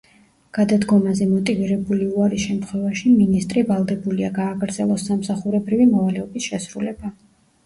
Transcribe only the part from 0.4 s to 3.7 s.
გადადგომაზე მოტივირებული უარის შემთხვევაში მინისტრი